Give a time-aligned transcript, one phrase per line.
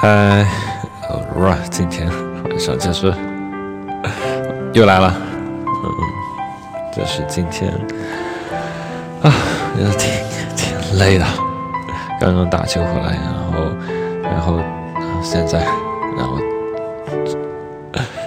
[0.00, 0.46] 嗨，
[1.10, 2.08] 哦，今天
[2.48, 3.12] 晚上就是
[4.72, 5.14] 又来了，
[5.66, 5.90] 嗯，
[6.90, 7.70] 这是今天
[9.22, 9.30] 啊，
[9.76, 10.10] 也挺
[10.56, 11.26] 挺累的，
[12.18, 13.76] 刚刚打球回来，然后
[14.22, 14.58] 然后
[15.22, 15.58] 现在
[16.16, 16.38] 然后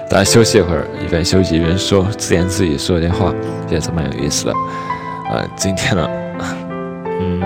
[0.07, 3.33] 大家休息一会儿，一边休息一边说自言自语说一点话，
[3.67, 4.53] 也是蛮有意思的。
[5.31, 6.07] 呃，今天呢，
[7.19, 7.41] 嗯，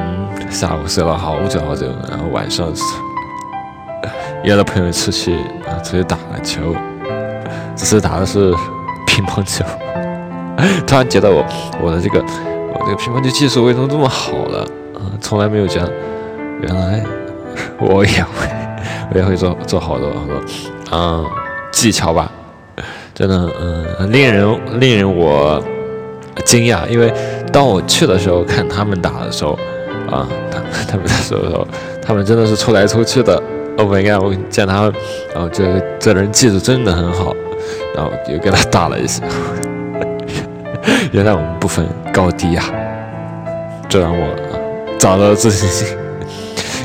[0.51, 2.67] 下午睡了好久好久，然后晚上。
[4.43, 5.33] 约了朋友出去
[5.65, 6.75] 啊，出去打篮球，
[7.75, 8.53] 只是打的是
[9.05, 9.63] 乒乓球。
[10.87, 11.45] 突然觉得我
[11.81, 14.61] 我的这个我这个乒乓球技术为什么这么好了？
[14.95, 15.91] 啊，从来没有觉得，
[16.61, 17.03] 原来
[17.79, 18.47] 我也会，
[19.13, 21.23] 我也会做做好多好多啊
[21.71, 22.31] 技巧吧。
[23.13, 25.61] 真的，嗯，令人令人我
[26.45, 27.11] 惊讶，因为
[27.51, 29.53] 当我去的时候看他们打的时候，
[30.09, 31.67] 啊，他他们的时候，
[32.01, 33.41] 他们真的是抽来抽去的。
[33.77, 34.23] Oh my god！
[34.23, 34.91] 我见他，
[35.33, 37.31] 然后这这人技术真的很好，
[37.95, 39.21] 然后又跟他打了一下。
[41.13, 42.63] 原来我们不分高低呀，
[43.87, 44.35] 这让我
[44.97, 45.95] 找到了自信心。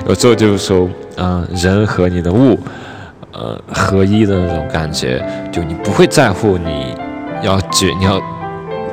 [0.06, 2.58] 有时候就是说，嗯，人和你的物，
[3.32, 6.94] 呃，合一的那种感觉，就你不会在乎你
[7.42, 8.20] 要举，你要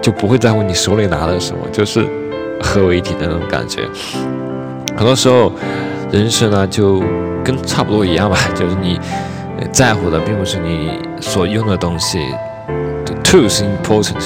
[0.02, 2.06] 就不会在乎你手里拿的什么，就是
[2.62, 3.82] 合为一体的那种感觉。
[4.96, 5.52] 很多时候，
[6.12, 7.04] 人生呢就。
[7.44, 9.00] 跟差不多一样吧， 就是你
[9.72, 12.20] 在乎的并不是你所用的东西
[13.24, 14.24] tools important，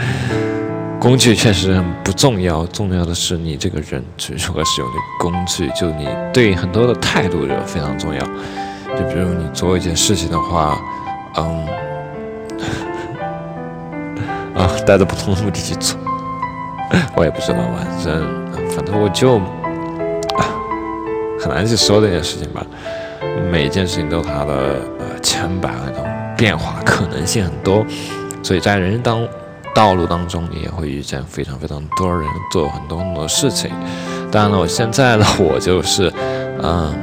[1.00, 4.02] 工具确实很不重要，重要的是你这个人
[4.46, 8.20] 如何使用的工具，就你对很多的态度就非常重要。
[8.20, 10.78] 就比如你做一件事情的话，
[11.36, 11.66] 嗯，
[14.54, 15.98] 啊，带着不同的目的去做，
[17.16, 19.40] 我也不知道，反正反正我就。
[21.44, 22.64] 很难去说这件事情吧，
[23.50, 26.02] 每一件事情都有它的呃千百万种
[26.38, 27.84] 变化，可能性很多，
[28.42, 29.22] 所以在人生当
[29.74, 33.70] 道路当中，你也会遇见非常非常多人做很多很多事情。
[34.32, 36.10] 当然了，我现在呢， 我就是，
[36.62, 36.94] 嗯，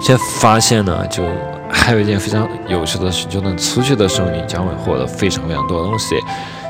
[0.00, 1.24] 先发现呢，就
[1.68, 6.14] 还有一件非常有趣的事，就能出去的时候，你将会获得非常非常多的东西，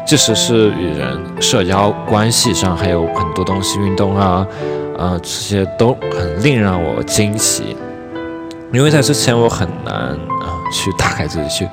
[0.06, 4.46] 即使是与人社交关系上还有很多东西，运动啊。
[4.98, 7.76] 啊，这些都很令让我惊喜，
[8.72, 10.16] 因为在之前我很难啊
[10.72, 11.68] 去打开自己去，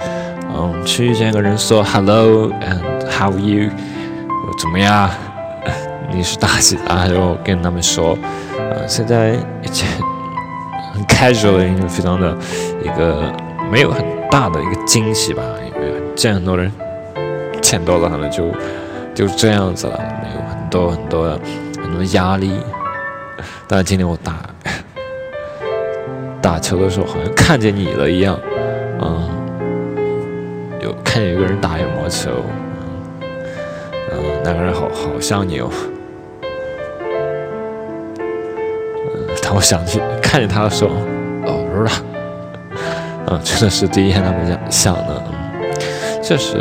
[0.54, 2.80] 嗯，去遇见一个人说 hello and
[3.10, 3.70] how are you，
[4.60, 5.10] 怎么样？
[6.12, 7.08] 你是大几啊？
[7.08, 8.18] 然后跟他们说，
[8.58, 9.30] 呃，现在
[9.62, 9.86] 一切
[10.94, 12.38] 很 casual，因为非常的
[12.84, 13.32] 一个
[13.72, 16.72] 没有很大的一个惊喜吧，因为见很多人，
[17.62, 18.52] 见多了可能就
[19.16, 21.40] 就这样子了，没有很多很多
[21.82, 22.60] 很多压力。
[23.76, 24.48] 但今天我打
[26.40, 28.40] 打球的时候，好像看见你了一样，
[29.02, 29.28] 嗯，
[30.80, 32.30] 有看见有个人打羽毛球，
[34.12, 35.72] 嗯，那个人好好像你哦，
[39.16, 40.92] 嗯，当我想起看见他的时候，
[41.48, 41.92] 哦，不是了，
[43.30, 45.24] 嗯， 真的是第一天那么想想的，
[46.22, 46.58] 确实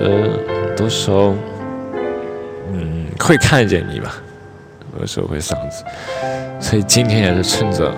[0.67, 1.35] 很多时候，
[2.73, 4.15] 嗯，会看见你吧。
[5.01, 5.83] 有时候会嗓子，
[6.73, 7.95] 所以今天也是趁着，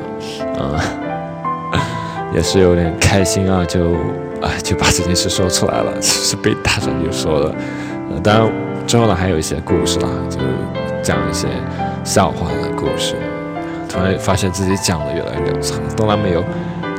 [0.59, 0.77] 嗯，
[2.35, 3.93] 也是有点开心啊，就
[4.43, 7.55] 啊就把这件事说出来了， 是被打断就说了。
[8.11, 8.53] 呃，当然
[8.85, 10.41] 之后呢还有一些故事啦，就
[11.05, 11.47] 讲一些
[12.03, 13.15] 笑话的故事。
[13.89, 16.45] 突然发现自己讲的越来越长，从来没有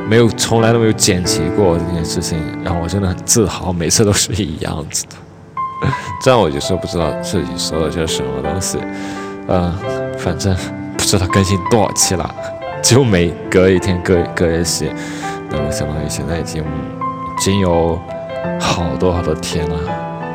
[0.08, 5.16] 没有从来都没有剪辑过这件事情，让我真的很自豪，每次都是一样子的。
[6.24, 8.78] 这样我就说不知道自己说的是什么东西。
[9.46, 9.70] 呃，
[10.16, 10.56] 反正
[11.06, 12.34] 知道更新多少期了，
[12.82, 14.92] 就每隔一天隔隔一期，
[15.48, 17.96] 那么相当于现在已经已经有
[18.60, 19.78] 好多好多天了，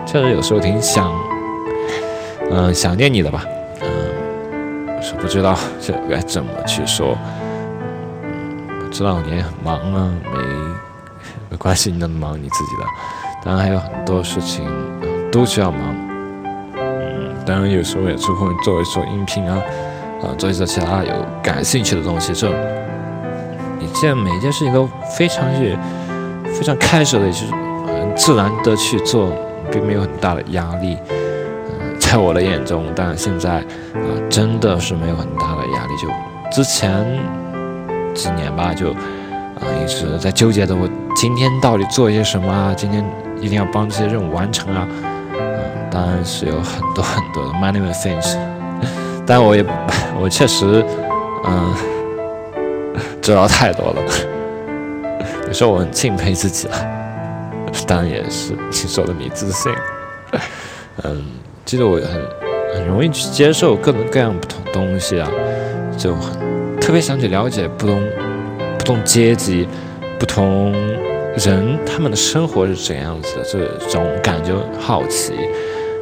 [0.05, 1.11] 确实有时候挺想，
[2.49, 3.43] 嗯，想念你的吧，
[3.81, 7.17] 嗯，是不知道这该怎么去说，
[8.23, 10.39] 嗯，知道你也很忙啊，没
[11.49, 12.85] 没关系，你能忙你自己的，
[13.43, 14.65] 当然还有很多事情
[15.29, 15.81] 都需要忙。
[16.77, 19.59] 嗯当然，有时候也抽空做一做音频啊，
[20.23, 22.33] 啊，做一些其他有感兴趣的东西。
[22.33, 22.47] 这
[23.79, 24.87] 一件每一件事情都
[25.17, 25.77] 非常去
[26.45, 27.45] 非常开始的，就是
[27.85, 29.31] 很自然的去做，
[29.71, 30.97] 并没有很大的压力。
[31.09, 35.97] 嗯，在我的眼中，但现在啊，真的是没有很大的压力。
[35.97, 36.07] 就
[36.51, 37.19] 之前
[38.13, 43.03] 几年吧，就啊一直在纠结的我今天到底做一些什么啊，今天
[43.39, 44.87] 一定要帮这些任务完成啊。
[45.89, 48.37] 当然是有很多很多的 money and things，
[49.25, 49.63] 但我也
[50.19, 50.83] 我确实，
[51.45, 51.73] 嗯，
[53.21, 53.95] 知道太多了。
[55.47, 56.79] 有时候我很敬佩自己啊，
[57.85, 59.71] 当然也是你说的你自信。
[61.03, 61.25] 嗯，
[61.65, 65.29] 记得我很很容易去接受各种各样不同东西啊，
[65.97, 66.39] 就很
[66.79, 68.01] 特别想去了解不同
[68.77, 69.67] 不同阶级、
[70.17, 70.71] 不同
[71.35, 75.33] 人他们的生活是怎样子的，这种感觉好奇。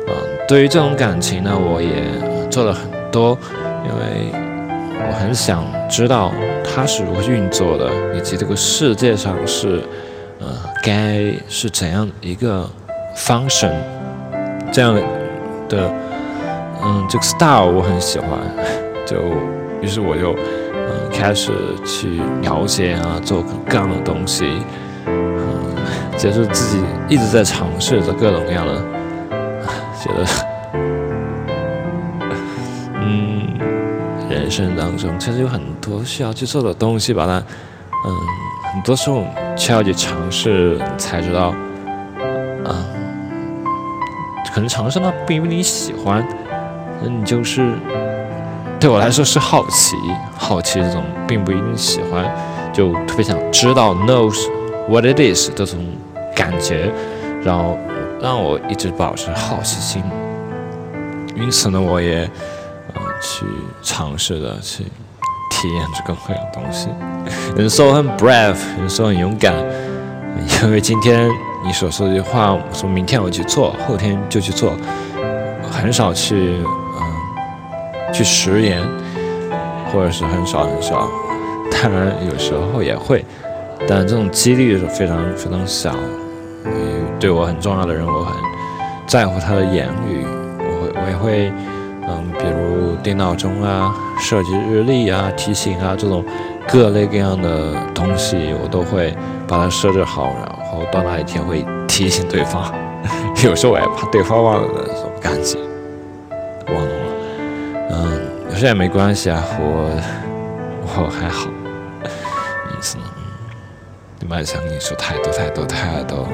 [0.07, 0.13] 嗯，
[0.47, 2.03] 对于这种感情呢，我也
[2.49, 3.37] 做了很多，
[3.85, 4.31] 因为
[5.07, 6.31] 我很想知道
[6.63, 9.81] 它是如何运作的，以及这个世界上是
[10.39, 10.47] 呃
[10.83, 12.69] 该是怎样一个
[13.15, 13.73] function。
[14.71, 14.93] 这样
[15.67, 15.91] 的，
[16.83, 18.29] 嗯，这个 style 我很喜欢，
[19.05, 19.17] 就
[19.81, 20.33] 于是我就
[20.73, 21.51] 嗯开始
[21.83, 24.45] 去了解啊，做各样的东西，
[25.07, 25.75] 嗯，
[26.15, 28.75] 接受自己一直在尝试着各种各样的，
[29.99, 30.25] 觉得，
[34.61, 37.39] 人当中其实有很多需要去做的东西吧，但
[38.05, 38.15] 嗯，
[38.73, 39.23] 很多时候
[39.55, 41.53] 需要去尝试才知道。
[42.65, 42.75] 嗯
[44.51, 46.27] 可能尝试呢，并不一定喜欢，
[47.01, 47.71] 那你就是
[48.79, 49.95] 对我来说是好奇，
[50.35, 52.25] 好奇这种并不一定喜欢，
[52.73, 54.35] 就特别想知道 knows
[54.89, 55.77] what it is 这种
[56.35, 56.91] 感觉，
[57.43, 57.77] 然后
[58.19, 60.03] 让我一直保持好奇心。
[61.35, 62.29] 因此呢，我也
[63.21, 63.45] 去
[63.81, 64.83] 尝试的去
[65.49, 66.89] 体验这个各样东西。
[67.51, 69.53] 有人说很 brave，有人说很勇敢，
[70.63, 71.29] 因为今天。
[71.61, 74.71] 你所说的话，说明天我去做，后天就去做，
[75.69, 78.81] 很少去嗯去食言，
[79.91, 81.09] 或者是很少很少。
[81.69, 83.25] 当然有时候也会，
[83.85, 85.93] 但这种几率是非常非常小。
[87.19, 88.33] 对我很重要的人，我很
[89.05, 90.25] 在乎他的言语，
[90.59, 91.51] 我会我也会
[92.07, 96.23] 嗯，比如定闹钟啊、设置日历啊、提醒啊这种
[96.67, 99.15] 各类各样的东西，我都会
[99.47, 100.59] 把它设置好，然后。
[100.93, 102.73] 到那一天会提醒对方？
[103.43, 105.59] 有时候我也怕对方忘了那种感觉，
[106.73, 106.91] 忘了。
[107.91, 109.91] 嗯，有时也没关系啊，我
[110.95, 111.49] 我还好。
[112.05, 113.03] 意思呢？
[114.19, 116.27] 你蛮想跟你说太多太多太多。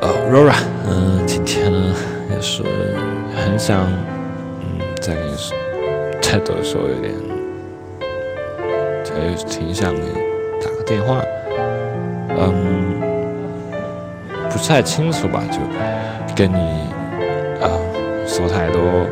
[0.00, 0.54] 哦，Rora，
[0.88, 1.92] 嗯，今天呢
[2.30, 2.62] 也是
[3.34, 3.84] 很想，
[5.06, 5.56] 嗯，再跟你说
[6.20, 7.14] 太多的时候有点，
[9.04, 10.00] 就挺想你
[10.60, 11.22] 打个电话。
[12.38, 13.00] 嗯，
[14.50, 15.44] 不是太清楚吧？
[15.50, 15.58] 就
[16.34, 16.58] 跟你
[17.62, 17.70] 啊
[18.26, 19.06] 说太多，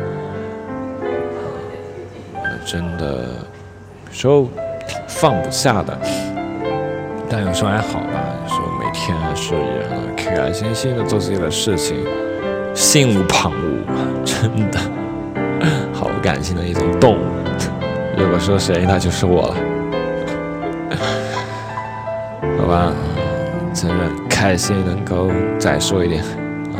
[2.65, 3.23] 真的
[4.07, 4.49] 有时候
[5.07, 5.97] 放不下的。
[7.27, 11.97] 但有时候还好吧，有时候每天是也开开心心的做自己的事情，
[12.75, 14.79] 心无旁骛，真的
[16.25, 17.25] 感性的一种动物。
[18.17, 19.55] 如果说谁，那就是我了。
[22.59, 22.91] 好吧。
[23.73, 25.29] 真的开心能够
[25.59, 26.23] 再说一点，
[26.73, 26.79] 嗯，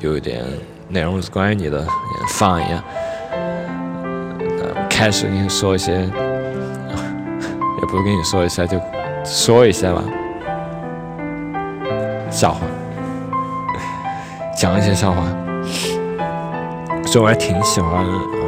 [0.00, 0.44] 有一点
[0.88, 1.86] 内容是关于你的，
[2.28, 2.82] 放一下。
[4.90, 5.92] 开始跟你说一些，
[7.80, 8.80] 也不跟你说一下，就
[9.24, 10.02] 说一下吧。
[12.28, 12.66] 笑话，
[14.58, 15.22] 讲一些笑话。
[17.06, 18.41] 所以我还挺喜欢，嗯，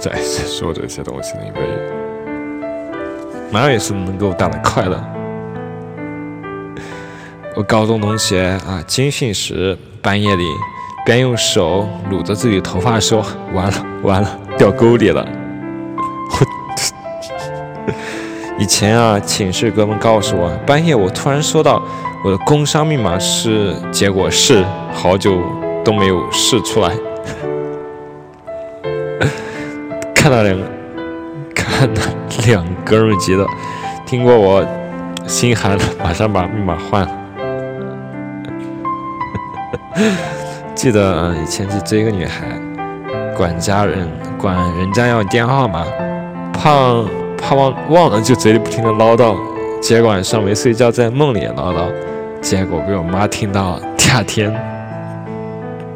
[0.00, 0.12] 在
[0.46, 1.60] 说这些东西的，因为
[3.50, 5.02] 哪有意思，能够带来快乐。
[7.56, 10.44] 我高中同学啊，军训时半夜里
[11.04, 15.26] 边用手撸着自己头发说：“完了完了，掉沟里了。
[16.30, 17.92] ”我
[18.58, 21.82] 以前啊，寝室哥们告诉我，半夜我突然收到
[22.24, 25.42] 我的工商密码是，结果是好久
[25.84, 26.92] 都没有试出来。
[30.20, 30.58] 看到两
[31.56, 32.02] 看到
[32.46, 33.46] 两哥们急了，
[34.04, 34.62] 听过我
[35.26, 37.10] 心寒了，马上把密码换了。
[40.76, 42.44] 记得以前去追一个女孩，
[43.34, 45.86] 管家人管人家要电话号码，
[46.52, 46.70] 怕
[47.38, 49.34] 怕忘忘了就嘴里不停的唠叨，
[49.80, 51.90] 结果晚上没睡觉在梦里也唠叨，
[52.42, 54.54] 结果被我妈听到，第二天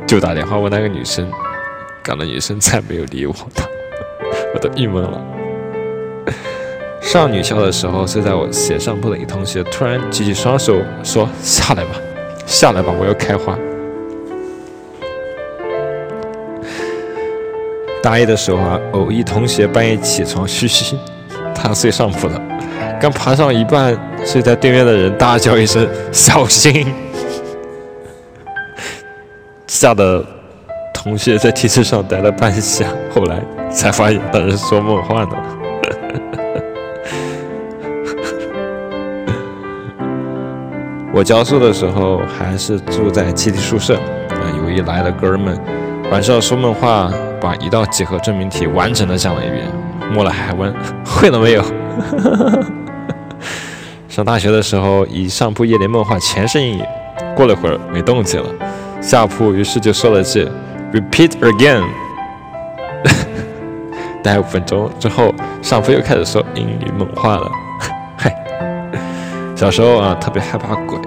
[0.07, 1.31] 就打电话问那个女生，
[2.03, 3.35] 搞得女生再没有理我，
[4.55, 5.21] 我都郁闷了。
[7.01, 11.91] 上女校的时候，睡在我斜上铺的一同学突然举起双手说：“下来吧，
[12.47, 13.59] 下来吧，我要开花。”
[18.03, 20.97] 大一的时候啊，偶一同学半夜起床嘘嘘，
[21.55, 22.41] 他睡上铺了，
[23.01, 26.87] 刚爬上一半，睡在对面的人大叫一声小心，
[29.67, 30.25] 吓得
[30.93, 33.41] 同学在梯子上待了半下，后来
[33.75, 35.31] 才发现那是说梦话呢。
[41.13, 43.97] 我教书的时候还是住在集体宿舍，
[44.31, 45.59] 啊，有一来的哥们
[46.11, 49.67] 晚上说梦话，把一道几何证明题完整的讲了一遍，
[50.13, 51.65] 末了还问 会了没有。
[54.09, 56.83] 上大学的时候，以上铺夜里梦话全是英语，
[57.37, 58.49] 过了会儿没动静了，
[59.01, 60.49] 下铺于是就说了句
[60.93, 61.85] “repeat again”。
[64.25, 67.53] 待五分钟之后，上铺又开始说英语梦话了。
[68.17, 68.35] 嗨，
[69.55, 70.99] 小时候啊，特别害怕鬼。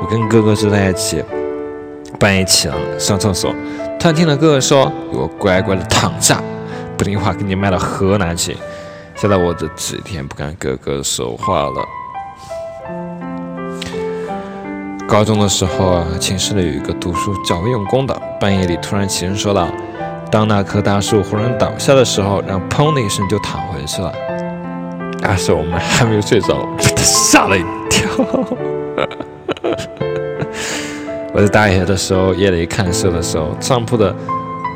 [0.00, 1.22] 我跟哥哥住在一起，
[2.18, 3.54] 半夜起了上厕所，
[4.00, 6.42] 突然听到哥哥说：“给我乖乖的躺下，
[6.96, 8.56] 不听话给你卖到河南去。”
[9.14, 11.86] 吓得我这几天不敢跟哥哥说话了。
[15.06, 19.68] 高中的时候啊，寝室里有一个读书较为用功的，半夜里突然起身说道。
[20.34, 24.12] 当那棵大树忽然倒下的时候，然后砰的一声就躺回去了。
[25.20, 28.10] 那时我们还没有睡着，被他吓了一跳。
[31.32, 34.12] 我在大学的时候夜里看书的时候，上铺的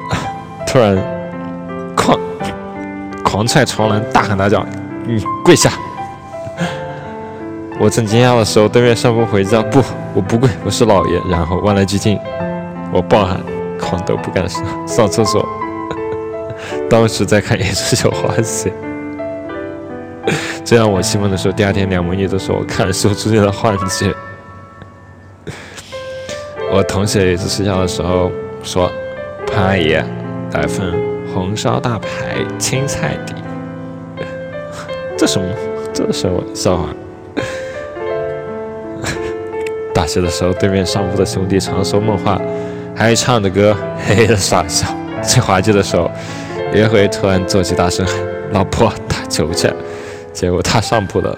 [0.64, 0.96] 突然
[1.96, 2.16] 狂
[3.24, 4.64] 狂踹床栏，大喊大叫
[5.04, 5.72] ：“你跪下！”
[7.80, 9.82] 我正惊讶的时候，对面上铺回叫：“不，
[10.14, 12.16] 我不跪，我是老爷。”然后万籁俱静，
[12.92, 13.40] 我暴喊。
[13.78, 15.46] 狂都不敢上 上厕所，
[16.90, 18.70] 当时在看《也是小花戏》，
[20.64, 24.12] 这让我兴奋的时候，第二天两美女都说我看书出现了幻觉。
[26.70, 28.30] 我同学一次睡觉的时候
[28.62, 28.90] 说
[29.48, 29.94] ：“潘阿姨，
[30.52, 30.92] 来份
[31.32, 33.34] 红烧大排青菜底。”
[35.16, 35.48] 这什么？
[35.94, 36.88] 这是我笑话。
[39.94, 42.38] 大学的时候，对面上铺的兄弟常说梦话。
[42.98, 43.74] 还唱着歌，
[44.04, 44.86] 嘿嘿的傻笑。
[45.22, 46.10] 最滑稽的时候，
[46.74, 48.14] 有一回突然坐起，大声喊
[48.52, 49.72] ：“老婆，打球去！”
[50.34, 51.36] 结果他上铺的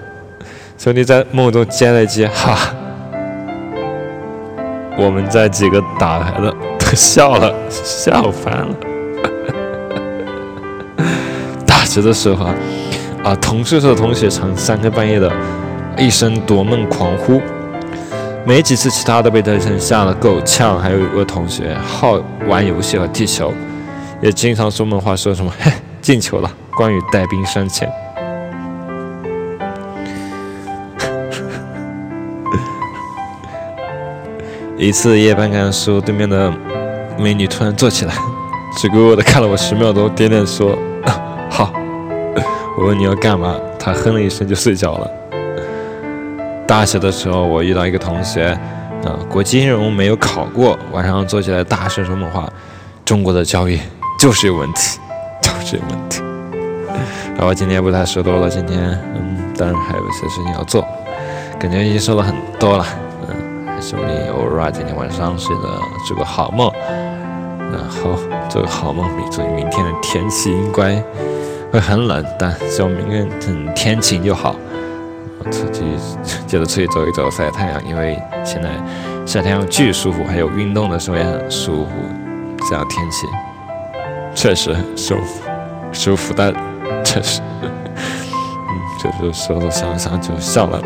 [0.77, 2.57] 兄弟在梦中接了一句：“哈！”
[4.97, 8.75] 我们在几个打牌的都笑了，笑翻了。
[11.65, 12.55] 大学的时候啊，
[13.23, 15.31] 啊，同宿舍的同学常三更半夜的
[15.97, 17.41] 一声夺梦狂呼。
[18.43, 20.77] 没几次，其他都被他成吓了够呛。
[20.79, 23.53] 还有一个同学好玩游戏和踢球，
[24.21, 25.71] 也经常说梦话，说什么“嘿，
[26.01, 26.51] 进球了”。
[26.75, 27.89] 关羽带兵三千。
[34.77, 36.51] 一次夜班看书，对面的
[37.19, 38.13] 美女突然坐起来，
[38.77, 40.77] 直勾勾的看了我十秒钟，点点说
[41.49, 41.71] ：“好。”
[42.79, 45.11] 我问你要干嘛，她哼了一声就睡着了。
[46.71, 48.57] 大学的时候，我遇到一个同学，
[49.03, 52.49] 啊，国际金融没有考过，晚上坐起来大声说梦话，
[53.03, 53.77] 中国的教育
[54.17, 54.97] 就是有问题，
[55.43, 56.21] 就是有问题。
[57.35, 58.79] 然后今天不太说多了，今天，
[59.13, 60.87] 嗯，当然还有一些事情要做，
[61.59, 62.85] 感觉已经说了很多了，
[63.27, 66.71] 嗯，还是你偶尔，今天晚上睡个做个好梦，
[67.69, 71.03] 然后做个好梦，祝明天的天气应该
[71.69, 74.55] 会很冷，但希望明天等天晴就好。
[75.45, 75.83] 出去，
[76.45, 78.69] 接着出去走一走，晒太阳，因为现在
[79.25, 81.91] 晒太阳巨舒服，还有运动的时候也很舒服。
[82.69, 83.25] 这样天气
[84.35, 85.41] 确实很舒服，
[85.91, 86.53] 舒服，但
[87.03, 87.71] 确实，嗯，
[88.99, 90.79] 就是说着想想就笑了。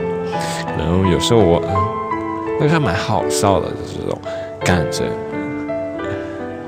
[0.77, 1.61] 然后有时候我，
[2.59, 4.17] 那还蛮好笑的，就是这种
[4.61, 5.03] 感觉，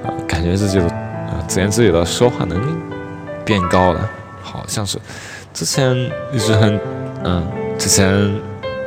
[0.04, 2.76] 啊，感觉自己的啊，自言自语的说话能力
[3.46, 4.10] 变高了，
[4.44, 5.00] 好像是
[5.54, 5.96] 之前
[6.34, 6.78] 一直很，
[7.24, 7.48] 嗯。
[7.78, 8.08] 之前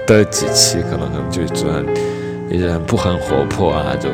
[0.06, 1.86] 的几期可能可能就一直很
[2.50, 4.08] 一直很不很活泼啊，就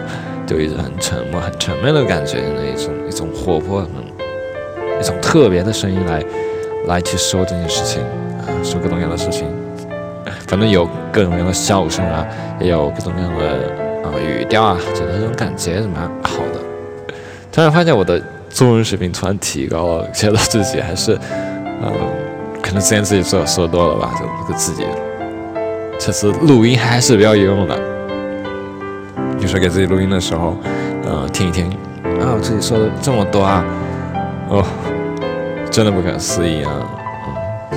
[0.46, 3.82] 就一直很沉默很沉闷的感觉，那一种一种活泼，
[5.00, 6.22] 一种特别的声音来
[6.86, 9.46] 来去说这件事情啊，说各种各样的事情，
[10.46, 12.26] 反正有各种各样的笑声啊，
[12.60, 13.46] 也有各种各样的
[14.04, 17.14] 啊语调啊，觉得这种感觉是蛮好的。
[17.50, 21.18] 突然发现我的中文水平突然提高了，觉得自己还是
[21.82, 22.25] 嗯。
[22.66, 24.84] 可能之前自己说说多了吧，就这个自己，
[26.00, 27.78] 这次录音还是比较有用的。
[29.38, 30.56] 有时候给自己录音的时候，
[31.08, 31.70] 嗯，听一听，
[32.20, 33.64] 啊，我自己说的这么多啊，
[34.48, 34.64] 哦，
[35.70, 36.72] 真的不可思议啊，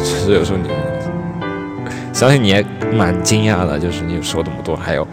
[0.02, 0.68] 其实有时候你，
[2.12, 5.08] 相信你也蛮惊讶的，就是你说这么多，还有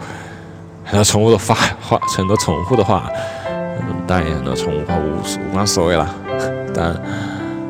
[0.83, 3.11] 很多重复的发话，很多重复的话，
[3.47, 6.09] 嗯，当然也很多重复话无无关所谓了，
[6.73, 6.95] 但，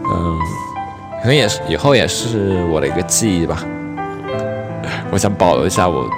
[0.05, 0.39] 嗯。
[1.21, 3.63] 可能也是以后也是我的一个记忆吧。
[5.11, 6.09] 我想保留一下我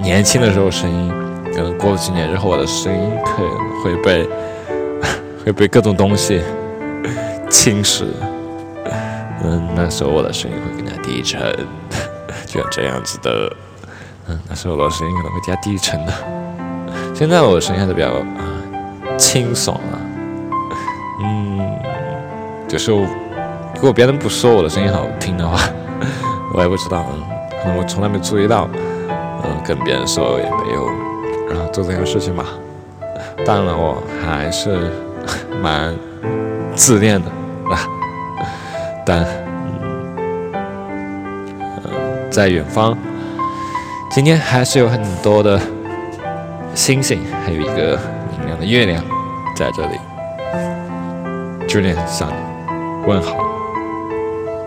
[0.00, 1.12] 年轻的时候声音。
[1.54, 4.28] 可能过了几年之后，我的声音可能会被
[5.42, 6.42] 会被各种东西
[7.48, 8.04] 侵蚀。
[9.42, 11.40] 嗯，那时候我的声音会更加低沉，
[12.44, 13.50] 就像这样子的。
[14.28, 16.12] 嗯，那时候我的声音可能会加低沉的。
[17.14, 19.96] 现在我的声音还是比较啊清爽啊，
[21.22, 21.78] 嗯，
[22.68, 22.92] 就是
[23.76, 25.58] 如果别人不说我的声音好听的话，
[26.54, 27.22] 我也不知道，嗯，
[27.62, 28.68] 可能我从来没注意到，
[29.08, 30.86] 嗯，跟别人说也没有，
[31.50, 32.44] 然后做这个事情吧。
[33.44, 34.90] 当然，我还是
[35.62, 35.94] 蛮
[36.74, 37.30] 自恋的，
[37.70, 37.86] 啊，
[39.04, 39.24] 但
[41.84, 42.96] 嗯，在远方，
[44.10, 45.60] 今天还是有很多的
[46.74, 47.98] 星星，还有一个
[48.38, 49.04] 明亮的月亮
[49.54, 49.98] 在这里。
[51.68, 52.34] Julian 向你
[53.06, 53.45] 问好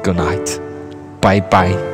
[0.03, 0.60] Good night.
[1.22, 1.88] Bye bye.